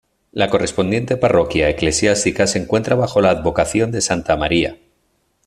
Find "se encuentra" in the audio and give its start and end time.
2.47-2.95